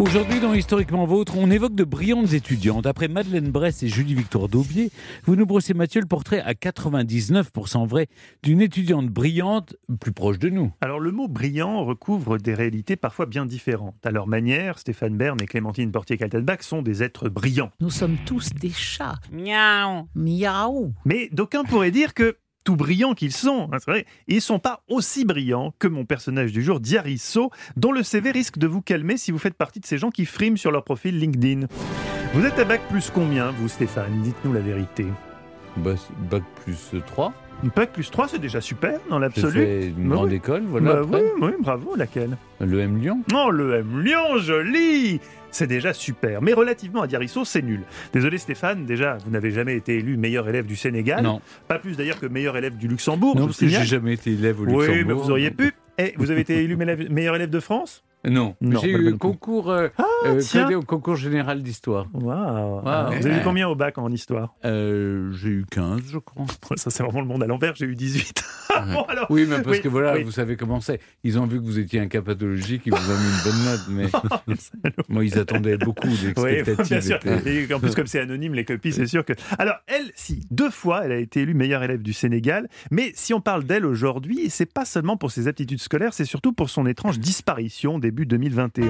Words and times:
Aujourd'hui, 0.00 0.38
dans 0.38 0.54
Historiquement 0.54 1.06
Vôtre, 1.06 1.36
on 1.36 1.50
évoque 1.50 1.74
de 1.74 1.82
brillantes 1.82 2.32
étudiantes. 2.32 2.86
Après 2.86 3.08
Madeleine 3.08 3.50
Bress 3.50 3.82
et 3.82 3.88
Julie-Victoire 3.88 4.48
Daubier, 4.48 4.92
vous 5.24 5.34
nous 5.34 5.44
brossez, 5.44 5.74
Mathieu, 5.74 6.00
le 6.00 6.06
portrait 6.06 6.40
à 6.40 6.52
99% 6.52 7.84
vrai 7.84 8.06
d'une 8.44 8.60
étudiante 8.60 9.08
brillante 9.08 9.74
plus 9.98 10.12
proche 10.12 10.38
de 10.38 10.50
nous. 10.50 10.72
Alors, 10.80 11.00
le 11.00 11.10
mot 11.10 11.26
brillant 11.26 11.84
recouvre 11.84 12.38
des 12.38 12.54
réalités 12.54 12.94
parfois 12.94 13.26
bien 13.26 13.44
différentes. 13.44 13.96
À 14.04 14.12
leur 14.12 14.28
manière, 14.28 14.78
Stéphane 14.78 15.16
Bern 15.16 15.36
et 15.42 15.46
Clémentine 15.46 15.90
Portier-Kaltenbach 15.90 16.62
sont 16.62 16.82
des 16.82 17.02
êtres 17.02 17.28
brillants. 17.28 17.72
Nous 17.80 17.90
sommes 17.90 18.18
tous 18.24 18.50
des 18.50 18.70
chats. 18.70 19.18
Miaou 19.32 20.06
Miaou. 20.14 20.94
Mais 21.06 21.28
d'aucuns 21.32 21.64
pourraient 21.64 21.90
dire 21.90 22.14
que 22.14 22.36
tout 22.68 22.76
brillants 22.76 23.14
qu'ils 23.14 23.32
sont, 23.32 23.70
hein, 23.72 23.78
c'est 23.78 23.90
vrai, 23.90 24.04
ils 24.26 24.42
sont 24.42 24.58
pas 24.58 24.82
aussi 24.88 25.24
brillants 25.24 25.72
que 25.78 25.88
mon 25.88 26.04
personnage 26.04 26.52
du 26.52 26.62
jour, 26.62 26.80
Diarisso, 26.80 27.50
dont 27.78 27.92
le 27.92 28.02
CV 28.02 28.30
risque 28.30 28.58
de 28.58 28.66
vous 28.66 28.82
calmer 28.82 29.16
si 29.16 29.30
vous 29.32 29.38
faites 29.38 29.54
partie 29.54 29.80
de 29.80 29.86
ces 29.86 29.96
gens 29.96 30.10
qui 30.10 30.26
friment 30.26 30.58
sur 30.58 30.70
leur 30.70 30.84
profil 30.84 31.18
LinkedIn. 31.18 31.66
Vous 32.34 32.44
êtes 32.44 32.58
à 32.58 32.66
bac 32.66 32.82
plus 32.90 33.08
combien, 33.08 33.52
vous 33.52 33.68
Stéphane? 33.68 34.20
Dites-nous 34.20 34.52
la 34.52 34.60
vérité. 34.60 35.06
Bac 35.76 36.42
plus 36.64 36.92
3. 37.06 37.32
Bac 37.74 37.92
plus 37.92 38.08
3, 38.10 38.28
c'est 38.28 38.38
déjà 38.38 38.60
super 38.60 39.00
dans 39.10 39.18
l'absolu. 39.18 39.92
une 39.96 40.08
Bah 40.08 40.14
grande 40.14 40.28
oui. 40.30 40.36
école, 40.36 40.62
voilà. 40.68 40.94
Bah 40.94 41.00
après. 41.04 41.22
oui, 41.22 41.28
oui, 41.40 41.50
bravo, 41.60 41.96
laquelle? 41.96 42.36
Le 42.60 42.78
M 42.80 42.98
Lyon. 42.98 43.22
Oh, 43.34 43.50
le 43.50 43.74
M 43.74 44.00
Lyon, 44.00 44.38
joli 44.38 45.20
C'est 45.50 45.66
déjà 45.66 45.92
super. 45.92 46.40
Mais 46.40 46.52
relativement 46.52 47.02
à 47.02 47.06
Diarisso, 47.08 47.44
c'est 47.44 47.62
nul. 47.62 47.80
Désolé 48.12 48.38
Stéphane, 48.38 48.84
déjà, 48.86 49.16
vous 49.24 49.30
n'avez 49.32 49.50
jamais 49.50 49.74
été 49.76 49.96
élu 49.98 50.16
meilleur 50.16 50.48
élève 50.48 50.66
du 50.66 50.76
Sénégal. 50.76 51.22
Non, 51.24 51.40
Pas 51.66 51.78
plus 51.80 51.96
d'ailleurs 51.96 52.20
que 52.20 52.26
meilleur 52.26 52.56
élève 52.56 52.76
du 52.76 52.86
Luxembourg. 52.86 53.34
non 53.34 53.42
je 53.42 53.46
parce 53.46 53.58
que 53.58 53.66
j'ai 53.68 53.84
jamais 53.84 54.12
été 54.14 54.30
élève 54.32 54.60
au 54.60 54.64
Luxembourg. 54.64 54.88
Oui, 54.94 55.04
mais 55.04 55.12
vous 55.14 55.30
auriez 55.30 55.50
pu. 55.50 55.72
Et 55.98 56.14
vous 56.16 56.30
avez 56.30 56.42
été 56.42 56.62
élu 56.62 56.76
meilleur 56.76 57.34
élève 57.34 57.50
de 57.50 57.60
France? 57.60 58.04
Non, 58.24 58.54
Non, 58.60 58.80
j'ai 58.80 58.92
le 58.92 59.08
eu 59.08 59.12
coup. 59.12 59.18
concours, 59.18 59.70
euh, 59.70 59.88
Ah, 59.96 60.04
euh, 60.24 60.40
tiens. 60.40 60.70
au 60.76 60.82
concours 60.82 61.16
général 61.16 61.62
d'histoire. 61.62 62.06
Waouh 62.12 62.82
Waouh. 62.84 63.12
Vous 63.20 63.26
avez 63.26 63.36
eu 63.38 63.42
combien 63.44 63.68
au 63.68 63.74
bac 63.74 63.98
en 63.98 64.10
histoire? 64.10 64.54
Euh, 64.64 65.32
j'ai 65.32 65.48
eu 65.48 65.66
15, 65.70 66.00
je 66.12 66.18
crois. 66.18 66.46
Ça, 66.76 66.90
c'est 66.90 67.02
vraiment 67.02 67.20
le 67.20 67.26
monde 67.26 67.42
à 67.42 67.46
l'envers. 67.46 67.74
J'ai 67.76 67.86
eu 67.86 67.94
18. 67.94 68.42
bon, 68.92 69.02
alors. 69.02 69.26
Oui, 69.30 69.46
mais 69.48 69.56
parce 69.62 69.76
Oui, 69.76 69.82
que 69.82 69.88
voilà, 69.88 70.14
oui. 70.14 70.22
vous 70.24 70.30
savez 70.32 70.56
comment 70.56 70.80
c'est. 70.80 71.00
Ils 71.24 71.38
ont 71.38 71.46
vu 71.46 71.58
que 71.58 71.64
vous 71.64 71.78
étiez 71.78 72.00
un 72.00 72.08
cas 72.08 72.22
pathologique, 72.22 72.82
ils 72.86 72.92
vous 72.92 73.10
ont 73.10 73.18
mis 73.18 73.26
une 73.26 73.44
bonne 73.44 73.64
note, 73.64 73.80
mais 73.90 74.92
moi, 75.08 75.24
ils 75.24 75.38
attendaient 75.38 75.76
beaucoup, 75.78 76.08
Oui, 76.36 76.52
l'expectative 76.56 76.86
bien 76.88 77.00
sûr. 77.00 77.18
Et 77.46 77.72
en 77.74 77.80
plus, 77.80 77.94
comme 77.94 78.06
c'est 78.06 78.20
anonyme, 78.20 78.54
les 78.54 78.64
copies, 78.64 78.92
c'est 78.92 79.06
sûr 79.06 79.24
que. 79.24 79.32
Alors, 79.58 79.76
elle, 79.86 80.10
si, 80.14 80.46
deux 80.50 80.70
fois, 80.70 81.04
elle 81.04 81.12
a 81.12 81.16
été 81.18 81.40
élue 81.42 81.54
meilleure 81.54 81.82
élève 81.82 82.02
du 82.02 82.12
Sénégal. 82.12 82.68
Mais 82.90 83.12
si 83.14 83.34
on 83.34 83.40
parle 83.40 83.64
d'elle 83.64 83.86
aujourd'hui, 83.86 84.50
c'est 84.50 84.72
pas 84.72 84.84
seulement 84.84 85.16
pour 85.16 85.30
ses 85.30 85.48
aptitudes 85.48 85.80
scolaires, 85.80 86.12
c'est 86.14 86.24
surtout 86.24 86.52
pour 86.52 86.70
son 86.70 86.86
étrange 86.86 87.18
disparition 87.18 87.98
début 87.98 88.26
2021. 88.26 88.86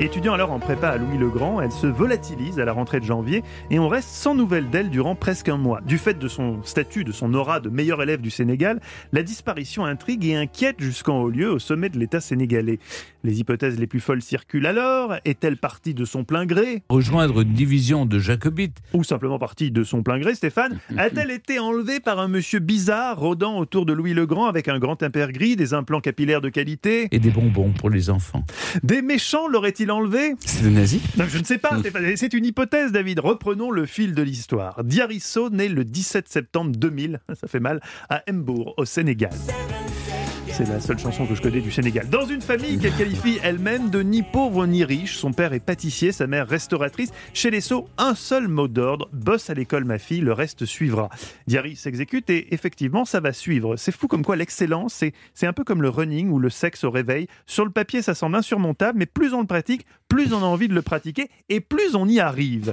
Étudiant 0.00 0.34
alors 0.34 0.52
en 0.52 0.55
prépa 0.58 0.88
à 0.88 0.96
Louis-le-Grand, 0.96 1.60
elle 1.60 1.72
se 1.72 1.86
volatilise 1.86 2.58
à 2.58 2.64
la 2.64 2.72
rentrée 2.72 3.00
de 3.00 3.04
janvier 3.04 3.42
et 3.70 3.78
on 3.78 3.88
reste 3.88 4.08
sans 4.08 4.34
nouvelles 4.34 4.70
d'elle 4.70 4.90
durant 4.90 5.14
presque 5.14 5.48
un 5.48 5.56
mois. 5.56 5.80
Du 5.82 5.98
fait 5.98 6.18
de 6.18 6.28
son 6.28 6.62
statut, 6.62 7.04
de 7.04 7.12
son 7.12 7.34
aura 7.34 7.60
de 7.60 7.68
meilleure 7.68 8.02
élève 8.02 8.20
du 8.20 8.30
Sénégal, 8.30 8.80
la 9.12 9.22
disparition 9.22 9.84
intrigue 9.84 10.24
et 10.24 10.36
inquiète 10.36 10.76
jusqu'en 10.78 11.20
haut 11.20 11.30
lieu 11.30 11.50
au 11.50 11.58
sommet 11.58 11.88
de 11.88 11.98
l'État 11.98 12.20
sénégalais. 12.20 12.78
Les 13.24 13.40
hypothèses 13.40 13.78
les 13.78 13.88
plus 13.88 13.98
folles 13.98 14.22
circulent 14.22 14.66
alors. 14.66 15.14
Est-elle 15.24 15.56
partie 15.56 15.94
de 15.94 16.04
son 16.04 16.22
plein 16.22 16.46
gré? 16.46 16.84
Rejoindre 16.88 17.40
une 17.40 17.52
division 17.52 18.06
de 18.06 18.20
jacobites. 18.20 18.76
ou 18.92 19.02
simplement 19.02 19.40
partie 19.40 19.72
de 19.72 19.82
son 19.82 20.04
plein 20.04 20.20
gré, 20.20 20.36
Stéphane, 20.36 20.78
a-t-elle 20.96 21.32
été 21.32 21.58
enlevée 21.58 21.98
par 21.98 22.20
un 22.20 22.28
monsieur 22.28 22.60
bizarre 22.60 23.18
rôdant 23.18 23.58
autour 23.58 23.84
de 23.84 23.92
Louis 23.92 24.14
le 24.14 24.26
Grand 24.26 24.46
avec 24.46 24.68
un 24.68 24.78
grand 24.78 25.02
impair 25.02 25.32
gris, 25.32 25.56
des 25.56 25.74
implants 25.74 26.00
capillaires 26.00 26.40
de 26.40 26.50
qualité? 26.50 27.08
Et 27.10 27.18
des 27.18 27.30
bonbons 27.30 27.72
pour 27.72 27.90
les 27.90 28.10
enfants. 28.10 28.44
Des 28.84 29.02
méchants 29.02 29.48
l'auraient-ils 29.48 29.90
enlevé 29.90 30.34
C'est 30.46 30.62
des 30.62 30.70
nazis? 30.70 31.02
Non, 31.16 31.24
Je 31.28 31.38
ne 31.38 31.44
sais 31.44 31.58
pas, 31.58 31.76
c'est 32.16 32.32
une 32.32 32.46
hypothèse, 32.46 32.92
David. 32.92 33.18
Reprenons 33.18 33.72
le 33.72 33.84
fil 33.84 34.14
de 34.14 34.22
l'histoire. 34.22 34.84
Diarisso 34.84 35.50
naît 35.50 35.68
le 35.68 35.84
17 35.84 36.28
septembre 36.28 36.70
2000, 36.76 37.20
ça 37.34 37.48
fait 37.48 37.60
mal, 37.60 37.80
à 38.08 38.22
Mbour, 38.30 38.74
au 38.76 38.84
Sénégal. 38.84 39.32
C'est 40.48 40.68
la 40.68 40.80
seule 40.80 40.98
chanson 40.98 41.26
que 41.26 41.34
je 41.34 41.42
connais 41.42 41.60
du 41.60 41.70
Sénégal. 41.70 42.08
Dans 42.08 42.24
une 42.24 42.40
famille 42.40 42.78
qu'elle 42.78 42.94
qualifie 42.96 43.38
elle-même 43.42 43.90
de 43.90 44.00
ni 44.00 44.22
pauvre 44.22 44.66
ni 44.66 44.84
riche, 44.84 45.18
son 45.18 45.32
père 45.32 45.52
est 45.52 45.60
pâtissier, 45.60 46.12
sa 46.12 46.26
mère 46.26 46.48
restauratrice. 46.48 47.10
Chez 47.34 47.50
les 47.50 47.60
Sceaux, 47.60 47.88
un 47.98 48.14
seul 48.14 48.48
mot 48.48 48.66
d'ordre 48.66 49.10
bosse 49.12 49.50
à 49.50 49.54
l'école, 49.54 49.84
ma 49.84 49.98
fille, 49.98 50.20
le 50.22 50.32
reste 50.32 50.64
suivra. 50.64 51.10
Diary 51.46 51.76
s'exécute 51.76 52.30
et 52.30 52.54
effectivement, 52.54 53.04
ça 53.04 53.20
va 53.20 53.34
suivre. 53.34 53.76
C'est 53.76 53.92
fou 53.92 54.06
comme 54.06 54.24
quoi 54.24 54.36
l'excellence, 54.36 54.94
c'est, 54.94 55.12
c'est 55.34 55.46
un 55.46 55.52
peu 55.52 55.62
comme 55.62 55.82
le 55.82 55.90
running 55.90 56.30
ou 56.30 56.38
le 56.38 56.48
sexe 56.48 56.84
au 56.84 56.90
réveil. 56.90 57.26
Sur 57.44 57.66
le 57.66 57.70
papier, 57.70 58.00
ça 58.00 58.14
semble 58.14 58.36
insurmontable, 58.36 58.98
mais 58.98 59.06
plus 59.06 59.34
on 59.34 59.40
le 59.40 59.46
pratique, 59.46 59.84
plus 60.08 60.32
on 60.32 60.38
a 60.38 60.46
envie 60.46 60.68
de 60.68 60.74
le 60.74 60.82
pratiquer 60.82 61.28
et 61.48 61.60
plus 61.60 61.94
on 61.94 62.08
y 62.08 62.20
arrive. 62.20 62.72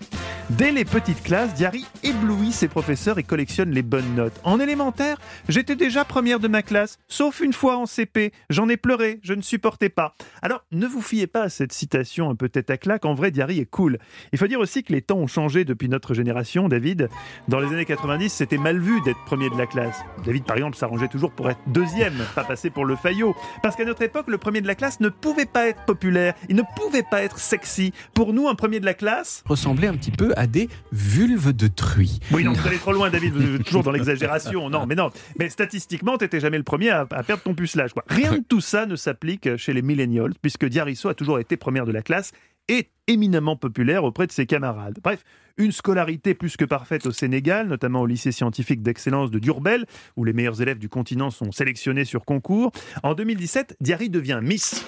Dès 0.50 0.72
les 0.72 0.84
petites 0.84 1.24
classes, 1.24 1.54
Diary 1.54 1.86
éblouit 2.04 2.52
ses 2.52 2.68
professeurs 2.68 3.18
et 3.18 3.24
collectionne 3.24 3.72
les 3.72 3.82
bonnes 3.82 4.14
notes. 4.14 4.40
En 4.44 4.60
élémentaire, 4.60 5.18
j'étais 5.48 5.76
déjà 5.76 6.04
première 6.04 6.40
de 6.40 6.50
ma 6.50 6.62
classe, 6.62 7.00
sauf 7.08 7.40
une 7.40 7.54
fois 7.54 7.78
en 7.78 7.86
CP. 7.86 8.34
J'en 8.50 8.68
ai 8.68 8.76
pleuré, 8.76 9.20
je 9.24 9.34
ne 9.34 9.42
supportais 9.42 9.90
pas. 9.90 10.16
Alors, 10.42 10.66
ne 10.72 10.86
vous 10.86 11.02
fiez 11.02 11.28
pas 11.28 11.44
à 11.44 11.50
cette 11.50 11.72
citation 11.72 12.30
un 12.30 12.36
peu 12.36 12.50
tête 12.50 12.70
à 12.70 12.78
claque. 12.78 13.06
En 13.06 13.14
vrai, 13.14 13.32
Diary 13.32 13.60
est 13.60 13.70
cool. 13.70 14.00
Il 14.34 14.38
faut 14.38 14.48
dire 14.48 14.60
aussi 14.60 14.84
que 14.84 14.92
les 14.92 15.02
temps 15.02 15.18
ont 15.18 15.28
changé 15.28 15.64
depuis 15.64 15.88
notre 15.88 16.14
génération, 16.14 16.68
David. 16.68 17.10
Dans 17.48 17.60
les 17.60 17.68
années 17.68 17.86
90, 17.86 18.30
c'était 18.30 18.58
mal 18.58 18.80
vu 18.80 19.02
d'être 19.02 19.24
premier 19.26 19.50
de 19.50 19.58
la 19.58 19.66
classe. 19.66 20.02
David, 20.26 20.44
par 20.44 20.58
exemple, 20.58 20.76
s'arrangeait 20.76 21.08
toujours 21.08 21.32
pour 21.32 21.50
être 21.50 21.62
deuxième, 21.68 22.16
pas 22.36 22.44
passer 22.44 22.70
pour 22.70 22.86
le 22.86 22.98
faillot. 22.98 23.34
Parce 23.64 23.78
qu'à 23.78 23.86
notre 23.86 24.02
époque, 24.02 24.28
le 24.28 24.38
premier 24.38 24.60
de 24.60 24.68
la 24.68 24.76
classe 24.76 25.00
ne 25.00 25.10
pouvait 25.10 25.46
pas 25.46 25.68
être 25.68 25.86
populaire, 25.86 26.34
il 26.50 26.58
ne 26.58 26.64
pouvait 26.76 27.04
pas 27.04 27.23
être 27.24 27.40
sexy. 27.40 27.94
Pour 28.14 28.34
nous, 28.34 28.48
un 28.48 28.56
premier 28.56 28.80
de 28.80 28.86
la 28.86 28.94
classe, 28.94 29.44
ressemblait 29.46 29.88
un 29.88 29.96
petit 29.96 30.12
peu 30.12 30.34
à 30.36 30.48
des 30.48 30.70
vulves 30.92 31.54
de 31.54 31.68
truie. 31.68 32.20
Oui, 32.32 32.44
non, 32.44 32.54
vous 32.54 32.68
allez 32.68 32.78
trop 32.78 32.94
loin, 32.94 33.10
David. 33.10 33.34
Vous 33.34 33.56
êtes 33.56 33.64
toujours 33.64 33.84
dans 33.84 33.92
l'exagération. 33.92 34.70
Non, 34.70 34.86
mais 34.86 34.96
non. 34.96 35.10
Mais 35.40 35.50
statistiquement, 35.50 36.18
t'étais 36.18 36.40
jamais 36.40 36.58
le 36.58 36.64
premier 36.64 36.90
à, 36.90 37.08
à 37.12 37.24
perdre 37.24 37.44
ton 37.44 37.54
pucelage. 37.54 37.94
Quoi. 37.94 38.04
Rien 38.08 38.34
de 38.34 38.44
tout 38.48 38.62
ça 38.62 38.86
ne 38.86 38.96
s'applique 38.96 39.58
chez 39.58 39.74
les 39.74 39.82
millennials, 39.82 40.34
puisque 40.42 40.66
Diarisso 40.66 41.10
a 41.10 41.14
toujours 41.14 41.40
été 41.40 41.58
première 41.58 41.86
de 41.86 41.92
la 41.92 42.02
classe 42.02 42.32
et 42.70 42.90
éminemment 43.08 43.56
populaire 43.56 44.04
auprès 44.04 44.28
de 44.28 44.32
ses 44.32 44.46
camarades. 44.46 45.00
Bref, 45.04 45.24
une 45.58 45.72
scolarité 45.72 46.34
plus 46.34 46.58
que 46.58 46.66
parfaite 46.66 47.06
au 47.06 47.12
Sénégal, 47.12 47.68
notamment 47.68 48.02
au 48.02 48.06
lycée 48.06 48.32
scientifique 48.32 48.82
d'excellence 48.82 49.32
de 49.32 49.40
Durbel, 49.40 49.86
où 50.16 50.24
les 50.24 50.34
meilleurs 50.34 50.62
élèves 50.62 50.80
du 50.80 50.90
continent 50.90 51.30
sont 51.30 51.52
sélectionnés 51.52 52.06
sur 52.06 52.26
concours. 52.26 52.72
En 53.04 53.14
2017, 53.14 53.78
Diary 53.82 54.10
devient 54.10 54.40
Miss. 54.42 54.86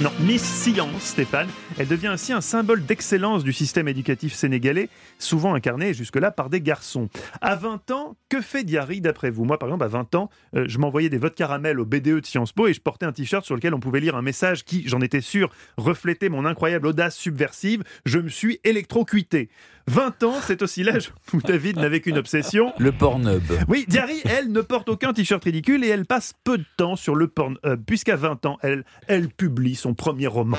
Non, 0.00 0.10
Miss 0.20 0.42
Science, 0.42 1.02
Stéphane. 1.02 1.48
Elle 1.78 1.88
devient 1.88 2.08
ainsi 2.08 2.32
un 2.32 2.40
symbole 2.40 2.84
d'excellence 2.84 3.44
du 3.44 3.52
système 3.52 3.88
éducatif 3.88 4.34
sénégalais, 4.34 4.88
souvent 5.18 5.54
incarné 5.54 5.94
jusque-là 5.94 6.30
par 6.30 6.50
des 6.50 6.60
garçons. 6.60 7.08
À 7.40 7.56
20 7.56 7.90
ans, 7.90 8.16
que 8.28 8.40
fait 8.40 8.64
Diary 8.64 9.00
d'après 9.00 9.30
vous? 9.30 9.44
Moi, 9.44 9.58
par 9.58 9.68
exemple, 9.68 9.84
à 9.84 9.88
20 9.88 10.14
ans, 10.14 10.30
euh, 10.54 10.64
je 10.68 10.78
m'envoyais 10.78 11.08
des 11.08 11.18
votes 11.18 11.34
caramel 11.34 11.80
au 11.80 11.84
BDE 11.84 12.20
de 12.20 12.26
Sciences 12.26 12.52
Po 12.52 12.68
et 12.68 12.74
je 12.74 12.80
portais 12.80 13.06
un 13.06 13.12
t-shirt 13.12 13.44
sur 13.44 13.54
lequel 13.54 13.74
on 13.74 13.80
pouvait 13.80 14.00
lire 14.00 14.16
un 14.16 14.22
message 14.22 14.64
qui, 14.64 14.84
j'en 14.86 15.00
étais 15.00 15.20
sûr, 15.20 15.50
reflétait 15.76 16.28
mon 16.28 16.44
incroyable 16.44 16.86
audace 16.86 17.16
subversive. 17.16 17.82
Je 18.04 18.18
me 18.18 18.28
suis 18.28 18.60
électrocuté. 18.64 19.48
20 19.88 20.22
ans, 20.22 20.34
c'est 20.42 20.62
aussi 20.62 20.82
l'âge 20.82 21.12
où 21.32 21.40
David 21.40 21.76
n'avait 21.78 22.00
qu'une 22.00 22.18
obsession. 22.18 22.72
Le 22.78 22.92
Pornhub. 22.92 23.42
Oui, 23.68 23.84
Diary, 23.88 24.20
elle, 24.24 24.52
ne 24.52 24.60
porte 24.60 24.88
aucun 24.88 25.12
t-shirt 25.12 25.42
ridicule 25.42 25.84
et 25.84 25.88
elle 25.88 26.06
passe 26.06 26.34
peu 26.44 26.58
de 26.58 26.64
temps 26.76 26.96
sur 26.96 27.14
le 27.14 27.26
Pornhub, 27.26 27.84
puisqu'à 27.86 28.16
20 28.16 28.46
ans, 28.46 28.58
elle, 28.62 28.84
elle 29.08 29.28
publie 29.28 29.74
son 29.74 29.94
premier 29.94 30.26
roman. 30.28 30.58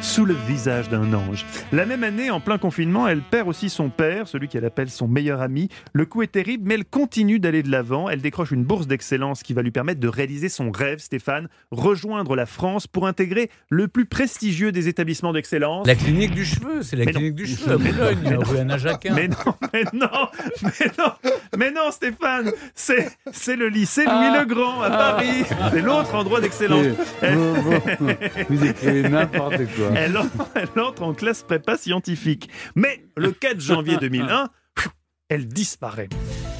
Sous 0.00 0.24
le 0.26 0.34
visage 0.34 0.88
d'un 0.90 1.12
ange. 1.14 1.44
La 1.72 1.86
même 1.86 2.04
année, 2.04 2.30
en 2.30 2.38
plein 2.38 2.58
confinement, 2.58 3.08
elle 3.08 3.20
perd 3.22 3.48
aussi 3.48 3.68
son 3.70 3.88
père, 3.88 4.28
celui 4.28 4.48
qu'elle 4.48 4.64
appelle 4.64 4.90
son 4.90 5.08
meilleur 5.08 5.40
ami. 5.40 5.70
Le 5.92 6.04
coup 6.06 6.22
est 6.22 6.28
terrible, 6.28 6.64
mais 6.68 6.74
elle 6.74 6.84
continue 6.84 7.38
d'aller 7.40 7.62
de 7.62 7.70
l'avant. 7.70 8.08
Elle 8.08 8.20
décroche 8.20 8.52
une 8.52 8.64
bourse 8.64 8.86
d'excellence 8.86 9.42
qui 9.42 9.54
va 9.54 9.62
lui 9.62 9.70
permettre 9.72 10.00
de 10.00 10.06
réaliser 10.08 10.48
son 10.48 10.70
rêve, 10.70 10.98
Stéphane, 10.98 11.48
rejoindre 11.70 12.36
la 12.36 12.46
France 12.46 12.86
pour 12.86 13.06
intégrer 13.08 13.50
le 13.70 13.88
plus 13.88 14.04
prestigieux 14.04 14.70
des 14.72 14.88
établissements 14.88 15.32
d'excellence. 15.32 15.86
La 15.86 15.94
clinique 15.96 16.32
du 16.32 16.44
cheveu, 16.44 16.82
c'est 16.82 16.96
la 16.96 17.06
Mais 17.06 17.12
non. 17.12 17.18
clinique 17.20 17.34
du 17.36 17.46
cheveu 17.46 17.72
à 17.72 17.76
Boulogne, 17.78 18.38
rue 18.44 18.58
Anna 18.58 18.78
Jacquin. 18.78 19.14
Mais 19.14 19.28
non, 19.28 19.54
mais 19.72 19.84
non, 19.94 20.08
mais 20.62 20.90
non, 20.98 21.12
mais 21.58 21.70
non, 21.72 21.90
Stéphane, 21.90 22.52
c'est 22.74 23.08
c'est 23.32 23.56
le 23.56 23.68
lycée 23.68 24.04
Ah. 24.06 24.28
Louis 24.30 24.38
le 24.40 24.46
Grand 24.54 24.82
à 24.82 24.90
Paris. 24.90 25.44
C'est 25.72 25.80
l'autre 25.82 26.14
endroit 26.14 26.40
d'excellence. 26.40 26.86
Elle, 27.22 27.34
Vous, 27.36 27.54
vous- 27.54 28.08
vous 28.50 28.64
écrivez 28.66 29.08
n'importe 29.08 29.56
quoi. 29.56 29.73
Elle 29.96 30.16
en- 30.18 30.26
elle 30.54 30.80
entre 30.82 31.02
en 31.02 31.14
classe 31.14 31.42
prépa 31.42 31.76
scientifique. 31.76 32.48
Mais 32.74 33.04
le 33.16 33.30
4 33.32 33.60
janvier 33.60 33.96
2001, 33.98 34.48
elle 35.28 35.46
disparaît. 35.48 36.08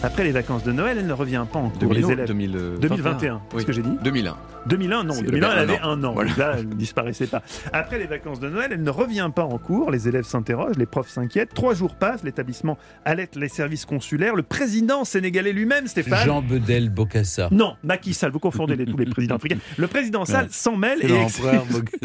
Après 0.02 0.24
les 0.24 0.32
vacances 0.32 0.64
de 0.64 0.72
Noël, 0.72 0.98
elle 0.98 1.06
ne 1.06 1.12
revient 1.12 1.44
pas 1.50 1.58
en 1.58 1.70
cours. 1.70 1.92
les 1.92 2.00
2000, 2.00 2.12
élèves. 2.12 2.26
2000, 2.28 2.52
2021, 2.80 3.42
c'est 3.50 3.56
oui. 3.56 3.62
ce 3.62 3.66
que 3.66 3.72
j'ai 3.72 3.82
dit 3.82 3.96
2001. 4.02 4.36
2001, 4.66 5.04
non, 5.04 5.14
C'est 5.14 5.22
2001, 5.24 5.52
elle 5.52 5.58
avait 5.58 5.78
un 5.80 6.02
an. 6.04 6.12
Voilà. 6.14 6.32
Là, 6.36 6.54
elle 6.58 6.68
ne 6.68 6.74
disparaissait 6.74 7.26
pas. 7.26 7.42
Après 7.72 7.98
les 7.98 8.06
vacances 8.06 8.40
de 8.40 8.48
Noël, 8.48 8.70
elle 8.72 8.82
ne 8.82 8.90
revient 8.90 9.30
pas 9.34 9.44
en 9.44 9.58
cours. 9.58 9.90
Les 9.90 10.08
élèves 10.08 10.24
s'interrogent, 10.24 10.76
les 10.76 10.86
profs 10.86 11.08
s'inquiètent. 11.10 11.52
Trois 11.54 11.74
jours 11.74 11.94
passent, 11.96 12.22
l'établissement 12.24 12.78
alerte 13.04 13.36
les 13.36 13.48
services 13.48 13.84
consulaires. 13.84 14.34
Le 14.34 14.42
président 14.42 15.04
sénégalais 15.04 15.52
lui-même, 15.52 15.86
Stéphane. 15.86 16.24
Jean 16.26 16.42
Bedel 16.42 16.88
Bokassa. 16.90 17.48
Non, 17.50 17.74
Macky 17.82 18.14
Sall, 18.14 18.30
vous 18.32 18.38
confondez 18.38 18.76
les, 18.76 18.86
tous 18.86 18.96
les 18.96 19.06
présidents 19.06 19.36
africains. 19.36 19.58
Le 19.76 19.86
président 19.86 20.24
Sall 20.24 20.48
s'en 20.50 20.76
mêle 20.76 21.00
et 21.02 21.08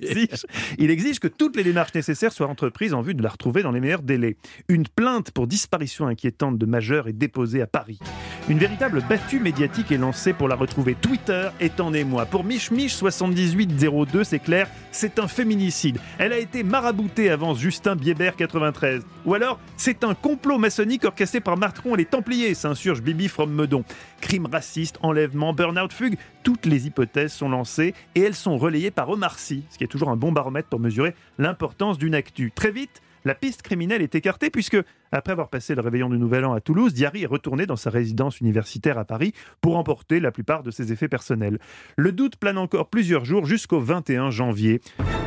exige- 0.00 0.44
il 0.78 0.90
exige 0.90 1.18
que 1.20 1.28
toutes 1.28 1.56
les 1.56 1.64
démarches 1.64 1.94
nécessaires 1.94 2.32
soient 2.32 2.48
entreprises 2.48 2.94
en 2.94 3.00
vue 3.02 3.14
de 3.14 3.22
la 3.22 3.28
retrouver 3.30 3.62
dans 3.62 3.72
les 3.72 3.80
meilleurs 3.80 4.02
délais. 4.02 4.36
Une 4.68 4.86
plainte 4.86 5.30
pour 5.30 5.46
disparition 5.46 6.06
inquiétante 6.06 6.58
de 6.58 6.66
majeurs 6.66 7.08
est 7.08 7.12
déposée 7.12 7.62
à 7.62 7.66
Paris. 7.66 7.98
Une 8.48 8.58
véritable 8.58 9.02
battue 9.08 9.38
médiatique 9.38 9.92
est 9.92 9.98
lancée 9.98 10.32
pour 10.32 10.48
la 10.48 10.56
retrouver. 10.56 10.96
Twitter 10.96 11.50
est 11.60 11.78
en 11.78 11.92
émoi. 11.92 12.26
Pour 12.26 12.42
Mich 12.42 12.70
Mich 12.70 12.94
7802, 12.94 14.24
c'est 14.24 14.38
clair, 14.40 14.68
c'est 14.90 15.18
un 15.18 15.28
féminicide. 15.28 15.98
Elle 16.18 16.32
a 16.32 16.38
été 16.38 16.64
maraboutée 16.64 17.30
avant 17.30 17.54
Justin 17.54 17.94
Bieber 17.94 18.34
93. 18.34 19.04
Ou 19.24 19.34
alors, 19.34 19.60
c'est 19.76 20.02
un 20.02 20.14
complot 20.14 20.58
maçonnique 20.58 21.04
orchestré 21.04 21.40
par 21.40 21.56
Macron 21.56 21.94
et 21.94 21.98
les 21.98 22.04
Templiers, 22.06 22.54
s'insurge 22.54 23.02
Bibi 23.02 23.28
from 23.28 23.52
Meudon. 23.52 23.84
Crime 24.20 24.46
raciste, 24.46 24.98
enlèvement, 25.02 25.52
burn-out, 25.52 25.92
fugue, 25.92 26.18
toutes 26.42 26.66
les 26.66 26.86
hypothèses 26.86 27.32
sont 27.32 27.48
lancées 27.48 27.94
et 28.14 28.22
elles 28.22 28.34
sont 28.34 28.58
relayées 28.58 28.90
par 28.90 29.10
Omar 29.10 29.38
Sy, 29.38 29.64
ce 29.70 29.78
qui 29.78 29.84
est 29.84 29.88
toujours 29.88 30.08
un 30.08 30.16
bon 30.16 30.32
baromètre 30.32 30.68
pour 30.68 30.80
mesurer 30.80 31.14
l'importance 31.38 31.98
d'une 31.98 32.14
actu. 32.14 32.50
Très 32.54 32.72
vite, 32.72 33.00
la 33.24 33.34
piste 33.34 33.62
criminelle 33.62 34.02
est 34.02 34.14
écartée 34.14 34.50
puisque, 34.50 34.78
après 35.12 35.32
avoir 35.32 35.48
passé 35.48 35.74
le 35.74 35.80
réveillon 35.80 36.08
du 36.08 36.18
Nouvel 36.18 36.44
An 36.44 36.52
à 36.54 36.60
Toulouse, 36.60 36.94
Diary 36.94 37.24
est 37.24 37.26
retourné 37.26 37.66
dans 37.66 37.76
sa 37.76 37.90
résidence 37.90 38.40
universitaire 38.40 38.98
à 38.98 39.04
Paris 39.04 39.32
pour 39.60 39.76
emporter 39.76 40.20
la 40.20 40.30
plupart 40.30 40.62
de 40.62 40.70
ses 40.70 40.92
effets 40.92 41.08
personnels. 41.08 41.58
Le 41.96 42.12
doute 42.12 42.36
plane 42.36 42.58
encore 42.58 42.88
plusieurs 42.88 43.24
jours 43.24 43.44
jusqu'au 43.44 43.80
21 43.80 44.30
janvier. 44.30 44.80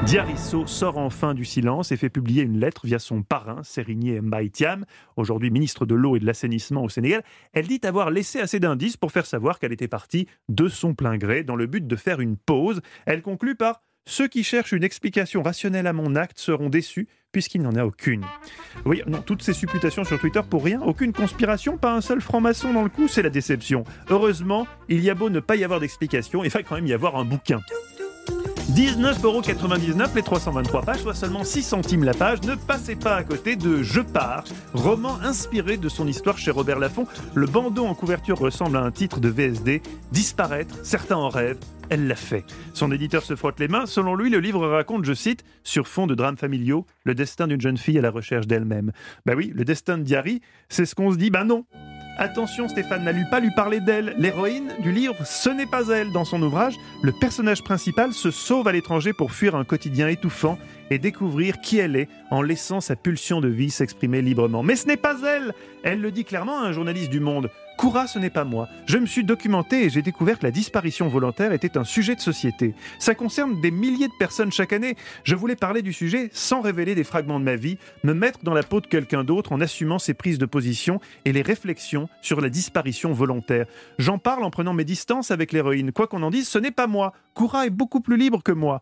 Diarisso 0.06 0.66
sort 0.66 0.98
enfin 0.98 1.34
du 1.34 1.46
silence 1.46 1.92
et 1.92 1.98
fait 1.98 2.10
publier 2.10 2.44
une 2.44 2.60
lettre 2.60 2.86
via 2.86 3.00
son 3.00 3.22
parrain, 3.22 3.62
Sérigné 3.64 4.22
Mbaye 4.22 4.50
Thiam, 4.50 4.86
aujourd'hui 5.16 5.52
ministre 5.52 5.86
de 5.86 5.96
l'eau 5.96 6.16
et 6.16 6.20
de 6.20 6.26
l'assainissement 6.26 6.84
au 6.84 6.90
Sénégal. 6.90 7.24
Elle 7.54 7.68
dit 7.68 7.82
avoir 7.84 8.10
laissé 8.10 8.40
assez 8.40 8.60
d'indices 8.60 8.98
pour 8.98 9.12
faire 9.12 9.26
savoir 9.26 9.60
qu'elle 9.60 9.72
était 9.72 9.88
partie 9.88 10.28
de 10.50 10.68
son 10.68 10.94
plein 10.94 11.18
gré 11.18 11.44
dans 11.44 11.56
le 11.56 11.68
but 11.68 11.86
de 11.86 11.96
faire 11.96 12.20
une 12.20 12.38
pause. 12.38 12.82
Elle 13.06 13.22
conclut 13.22 13.56
par 13.56 13.82
ceux 14.06 14.28
qui 14.28 14.44
cherchent 14.44 14.74
une 14.74 14.84
explication 14.84 15.42
rationnelle 15.42 15.88
à 15.88 15.94
mon 15.94 16.16
acte 16.16 16.38
seront 16.40 16.70
déçus 16.70 17.08
puisqu'il 17.32 17.62
n'en 17.62 17.76
a 17.76 17.84
aucune. 17.84 18.24
Oui, 18.86 19.02
non, 19.08 19.22
toutes 19.22 19.42
ces 19.42 19.54
supputations 19.54 20.04
sur 20.04 20.20
Twitter 20.20 20.42
pour 20.48 20.64
rien, 20.64 20.82
aucune 20.82 21.14
conspiration, 21.14 21.78
pas 21.78 21.94
un 21.94 22.02
seul 22.02 22.22
franc-maçon 22.22 22.74
dans 22.74 22.84
le 22.84 22.90
coup, 22.90 23.08
c'est 23.08 23.24
la 23.24 23.32
déception. 23.32 23.86
Heureusement, 24.10 24.68
il 24.88 25.00
y 25.00 25.10
a 25.10 25.16
beau 25.16 25.30
ne 25.30 25.40
pas 25.40 25.56
y 25.56 25.64
avoir 25.64 25.80
d'explication, 25.80 26.44
il 26.44 26.52
va 26.52 26.62
quand 26.62 26.76
même 26.76 26.86
y 26.86 26.94
avoir 26.94 27.16
un 27.16 27.26
bouquin. 27.26 27.60
19,99€ 28.72 30.16
les 30.16 30.24
323 30.24 30.82
pages, 30.84 31.00
soit 31.02 31.14
seulement 31.14 31.44
6 31.44 31.64
centimes 31.64 32.04
la 32.04 32.14
page. 32.14 32.42
Ne 32.44 32.56
passez 32.56 32.96
pas 32.96 33.16
à 33.16 33.24
côté 33.24 33.56
de 33.56 33.84
Je 33.84 34.00
pars, 34.00 34.46
roman 34.74 35.20
inspiré 35.22 35.78
de 35.78 35.90
son 35.90 36.08
histoire 36.08 36.38
chez 36.38 36.50
Robert 36.50 36.80
Laffont. 36.80 37.06
Le 37.36 37.46
bandeau 37.46 37.86
en 37.86 37.94
couverture 37.94 38.40
ressemble 38.40 38.78
à 38.78 38.82
un 38.82 38.92
titre 38.92 39.20
de 39.20 39.30
VSD. 39.30 39.82
Disparaître, 40.12 40.76
certains 40.84 41.18
en 41.18 41.30
rêvent. 41.30 41.60
Elle 41.90 42.08
l'a 42.08 42.16
fait. 42.16 42.46
Son 42.74 42.92
éditeur 42.92 43.24
se 43.24 43.36
frotte 43.36 43.60
les 43.60 43.68
mains. 43.68 43.86
Selon 43.86 44.16
lui, 44.16 44.30
le 44.30 44.40
livre 44.40 44.68
raconte, 44.68 45.06
je 45.06 45.14
cite, 45.14 45.44
sur 45.64 45.88
fond 45.88 46.08
de 46.08 46.16
drames 46.16 46.38
familiaux, 46.38 46.86
le 47.04 47.14
destin 47.14 47.48
d'une 47.48 47.62
jeune 47.62 47.78
fille 47.78 48.00
à 48.00 48.02
la 48.02 48.12
recherche 48.12 48.48
d'elle-même. 48.48 48.92
Bah 49.26 49.34
oui, 49.36 49.52
le 49.54 49.66
destin 49.66 49.98
de 49.98 50.04
Diary, 50.04 50.42
c'est 50.70 50.86
ce 50.86 50.96
qu'on 50.96 51.12
se 51.12 51.18
dit, 51.18 51.30
bah 51.30 51.44
non. 51.44 51.66
Attention, 52.18 52.68
Stéphane 52.68 53.04
n'a 53.04 53.14
pas 53.26 53.40
lui 53.40 53.50
parler 53.56 53.80
d'elle. 53.80 54.14
L'héroïne 54.20 54.72
du 54.82 54.92
livre, 54.92 55.16
ce 55.26 55.50
n'est 55.50 55.66
pas 55.66 55.88
elle. 55.88 56.12
Dans 56.12 56.26
son 56.26 56.42
ouvrage, 56.44 56.76
le 57.02 57.12
personnage 57.12 57.64
principal 57.64 58.14
se 58.14 58.30
sauve 58.30 58.68
à 58.68 58.72
l'étranger 58.72 59.14
pour 59.14 59.32
fuir 59.32 59.56
un 59.56 59.64
quotidien 59.64 60.08
étouffant 60.08 60.60
et 60.90 61.00
découvrir 61.00 61.62
qui 61.62 61.78
elle 61.78 61.96
est 61.96 62.10
en 62.32 62.42
laissant 62.42 62.82
sa 62.82 62.96
pulsion 62.96 63.42
de 63.42 63.48
vie 63.48 63.70
s'exprimer 63.70 64.22
librement. 64.22 64.64
Mais 64.64 64.76
ce 64.76 64.88
n'est 64.88 64.98
pas 64.98 65.16
elle 65.26 65.54
Elle 65.84 66.02
le 66.02 66.12
dit 66.12 66.26
clairement 66.26 66.60
à 66.60 66.68
un 66.68 66.72
journaliste 66.72 67.10
du 67.10 67.20
Monde. 67.20 67.50
Koura, 67.78 68.08
ce 68.08 68.20
n'est 68.20 68.30
pas 68.30 68.44
moi. 68.44 68.70
Je 68.86 68.98
me 68.98 69.06
suis 69.06 69.24
documenté 69.24 69.86
et 69.86 69.90
j'ai 69.90 70.02
découvert 70.02 70.38
que 70.38 70.46
la 70.46 70.52
disparition 70.52 71.08
volontaire 71.08 71.54
était 71.54 71.78
un 71.78 71.84
sujet 71.84 72.16
de 72.16 72.22
société. 72.22 72.76
Ça 73.00 73.16
concerne 73.16 73.60
des 73.62 73.72
milliers 73.72 74.08
de 74.08 74.14
personnes 74.20 74.52
chaque 74.52 74.74
année. 74.74 74.96
Je 75.24 75.36
voulais 75.36 75.56
parler 75.56 75.82
du 75.82 75.92
sujet 75.92 76.30
sans 76.34 76.62
révéler 76.62 76.96
des 76.96 77.04
fragments 77.04 77.40
de 77.40 77.46
ma 77.46 77.56
vie, 77.56 77.78
me 78.04 78.14
mettre 78.14 78.40
dans 78.44 78.54
la 78.54 78.64
peau 78.64 78.80
de 78.80 78.88
quelqu'un 78.88 79.24
d'autre 79.24 79.52
en 79.52 79.62
assumant 79.62 80.00
ses 80.00 80.14
prises 80.14 80.38
de 80.38 80.46
position 80.46 81.00
et 81.26 81.34
les 81.34 81.42
réflexions 81.42 82.10
sur 82.22 82.42
la 82.42 82.50
disparition 82.50 83.12
volontaire. 83.12 83.66
J'en 83.98 84.18
parle 84.18 84.44
en 84.44 84.52
prenant 84.52 84.74
mes 84.74 84.86
distances 84.86 85.32
avec 85.32 85.52
l'héroïne. 85.52 85.92
Quoi 85.92 86.08
qu'on 86.08 86.24
en 86.24 86.30
dise, 86.30 86.48
ce 86.48 86.60
n'est 86.60 86.72
pas 86.72 86.88
moi. 86.88 87.14
Koura 87.34 87.66
est 87.66 87.72
beaucoup 87.72 88.02
plus 88.02 88.18
libre 88.18 88.44
que 88.44 88.52
moi. 88.52 88.82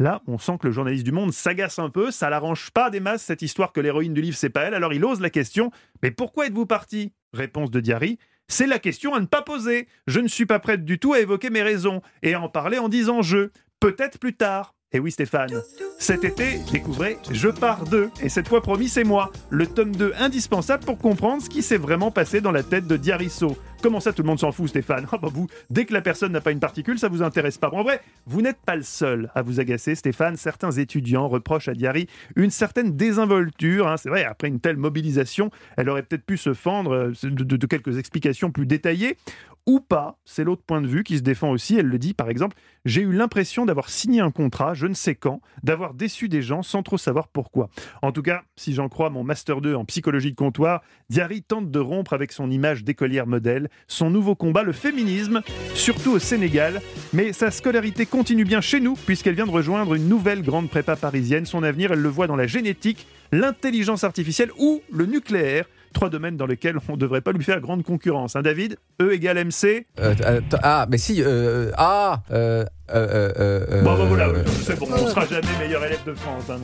Là, 0.00 0.22
on 0.26 0.38
sent 0.38 0.58
que 0.60 0.66
le 0.66 0.72
journaliste 0.72 1.04
du 1.04 1.12
Monde 1.12 1.32
s'agace 1.32 1.78
un 1.78 1.88
peu, 1.88 2.10
ça 2.10 2.28
l'arrange 2.28 2.70
pas 2.72 2.90
des 2.90 2.98
masses 2.98 3.22
cette 3.22 3.42
histoire 3.42 3.72
que 3.72 3.80
l'héroïne 3.80 4.12
du 4.12 4.22
livre 4.22 4.36
c'est 4.36 4.50
pas 4.50 4.62
elle, 4.62 4.74
alors 4.74 4.92
il 4.92 5.04
ose 5.04 5.20
la 5.20 5.30
question 5.30 5.70
Mais 6.02 6.10
pourquoi 6.10 6.46
êtes-vous 6.46 6.66
parti? 6.66 7.12
Réponse 7.32 7.70
de 7.70 7.78
Diary 7.78 8.18
C'est 8.48 8.66
la 8.66 8.80
question 8.80 9.14
à 9.14 9.20
ne 9.20 9.26
pas 9.26 9.42
poser. 9.42 9.86
Je 10.08 10.18
ne 10.18 10.28
suis 10.28 10.46
pas 10.46 10.58
prête 10.58 10.84
du 10.84 10.98
tout 10.98 11.12
à 11.12 11.20
évoquer 11.20 11.50
mes 11.50 11.62
raisons 11.62 12.02
et 12.22 12.34
à 12.34 12.40
en 12.40 12.48
parler 12.48 12.78
en 12.78 12.88
disant 12.88 13.22
je. 13.22 13.50
Peut-être 13.78 14.18
plus 14.18 14.34
tard. 14.34 14.74
Et 14.92 15.00
oui 15.00 15.10
Stéphane, 15.10 15.60
cet 15.98 16.22
été, 16.22 16.60
découvrez 16.72 17.18
Je 17.32 17.48
pars 17.48 17.84
2, 17.84 18.10
et 18.22 18.28
cette 18.28 18.46
fois 18.46 18.62
promis 18.62 18.88
c'est 18.88 19.02
moi, 19.02 19.32
le 19.50 19.66
tome 19.66 19.94
2 19.94 20.12
indispensable 20.16 20.84
pour 20.84 20.98
comprendre 20.98 21.42
ce 21.42 21.50
qui 21.50 21.62
s'est 21.62 21.76
vraiment 21.76 22.12
passé 22.12 22.40
dans 22.40 22.52
la 22.52 22.62
tête 22.62 22.86
de 22.86 22.96
Diarisso. 22.96 23.56
Comment 23.84 24.00
ça 24.00 24.14
tout 24.14 24.22
le 24.22 24.28
monde 24.28 24.40
s'en 24.40 24.50
fout 24.50 24.66
Stéphane? 24.70 25.06
Ah 25.12 25.18
bah 25.18 25.28
vous, 25.30 25.46
dès 25.68 25.84
que 25.84 25.92
la 25.92 26.00
personne 26.00 26.32
n'a 26.32 26.40
pas 26.40 26.52
une 26.52 26.58
particule, 26.58 26.98
ça 26.98 27.08
vous 27.10 27.22
intéresse 27.22 27.58
pas. 27.58 27.68
Bon, 27.68 27.80
en 27.80 27.82
vrai, 27.82 28.00
vous 28.24 28.40
n'êtes 28.40 28.56
pas 28.64 28.76
le 28.76 28.82
seul 28.82 29.30
à 29.34 29.42
vous 29.42 29.60
agacer 29.60 29.94
Stéphane, 29.94 30.38
certains 30.38 30.70
étudiants 30.70 31.28
reprochent 31.28 31.68
à 31.68 31.74
Diary 31.74 32.06
une 32.34 32.48
certaine 32.50 32.96
désinvolture, 32.96 33.86
hein. 33.86 33.98
c'est 33.98 34.08
vrai, 34.08 34.24
après 34.24 34.48
une 34.48 34.58
telle 34.58 34.78
mobilisation, 34.78 35.50
elle 35.76 35.90
aurait 35.90 36.02
peut-être 36.02 36.24
pu 36.24 36.38
se 36.38 36.54
fendre 36.54 36.92
euh, 36.94 37.12
de, 37.24 37.44
de- 37.44 37.56
de 37.58 37.66
quelques 37.66 37.98
explications 37.98 38.50
plus 38.50 38.64
détaillées, 38.64 39.18
ou 39.66 39.80
pas, 39.80 40.18
c'est 40.26 40.44
l'autre 40.44 40.62
point 40.66 40.82
de 40.82 40.86
vue 40.86 41.04
qui 41.04 41.16
se 41.16 41.22
défend 41.22 41.50
aussi, 41.50 41.76
elle 41.78 41.86
le 41.86 41.98
dit 41.98 42.12
par 42.12 42.28
exemple, 42.28 42.54
j'ai 42.84 43.00
eu 43.00 43.12
l'impression 43.12 43.64
d'avoir 43.64 43.88
signé 43.88 44.20
un 44.20 44.30
contrat, 44.30 44.74
je 44.74 44.86
ne 44.86 44.92
sais 44.92 45.14
quand, 45.14 45.40
d'avoir 45.62 45.94
déçu 45.94 46.28
des 46.28 46.42
gens 46.42 46.62
sans 46.62 46.82
trop 46.82 46.98
savoir 46.98 47.28
pourquoi. 47.28 47.70
En 48.02 48.12
tout 48.12 48.20
cas, 48.20 48.42
si 48.56 48.74
j'en 48.74 48.90
crois 48.90 49.08
mon 49.08 49.24
Master 49.24 49.62
2 49.62 49.74
en 49.74 49.86
psychologie 49.86 50.30
de 50.32 50.36
comptoir, 50.36 50.82
Diary 51.08 51.42
tente 51.42 51.70
de 51.70 51.78
rompre 51.78 52.12
avec 52.12 52.32
son 52.32 52.50
image 52.50 52.84
d'écolière 52.84 53.26
modèle, 53.26 53.70
son 53.86 54.10
nouveau 54.10 54.34
combat, 54.34 54.62
le 54.62 54.72
féminisme, 54.72 55.42
surtout 55.74 56.12
au 56.12 56.18
Sénégal. 56.18 56.80
Mais 57.12 57.32
sa 57.32 57.50
scolarité 57.50 58.06
continue 58.06 58.44
bien 58.44 58.60
chez 58.60 58.80
nous, 58.80 58.94
puisqu'elle 58.94 59.34
vient 59.34 59.46
de 59.46 59.50
rejoindre 59.50 59.94
une 59.94 60.08
nouvelle 60.08 60.42
grande 60.42 60.70
prépa 60.70 60.96
parisienne. 60.96 61.44
Son 61.46 61.62
avenir, 61.62 61.92
elle 61.92 62.00
le 62.00 62.08
voit 62.08 62.26
dans 62.26 62.36
la 62.36 62.46
génétique, 62.46 63.06
l'intelligence 63.32 64.04
artificielle 64.04 64.50
ou 64.58 64.82
le 64.92 65.06
nucléaire. 65.06 65.66
Trois 65.92 66.10
domaines 66.10 66.36
dans 66.36 66.46
lesquels 66.46 66.76
on 66.88 66.92
ne 66.94 66.96
devrait 66.98 67.20
pas 67.20 67.30
lui 67.30 67.44
faire 67.44 67.60
grande 67.60 67.84
concurrence. 67.84 68.34
Hein, 68.34 68.42
David 68.42 68.78
E 69.00 69.12
égale 69.12 69.44
MC. 69.44 69.86
Euh, 70.00 70.14
attends, 70.24 70.58
ah, 70.62 70.86
mais 70.90 70.98
si. 70.98 71.22
euh, 71.22 71.70
ah 71.76 72.20
euh, 72.32 72.64
euh, 72.92 73.30
euh, 73.38 73.64
euh, 73.70 73.82
Bon, 73.82 73.94
voilà, 74.06 74.26
euh, 74.26 74.42
c'est 74.64 74.76
bon, 74.76 74.88
on 74.90 75.06
sera 75.06 75.24
jamais 75.26 75.46
meilleur 75.60 75.84
élève 75.84 76.02
de 76.04 76.14
France. 76.14 76.50
hein. 76.50 76.56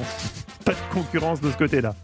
Pas 0.65 0.73
de 0.73 0.79
concurrence 0.93 1.41
de 1.41 1.49
ce 1.49 1.57
côté-là. 1.57 1.95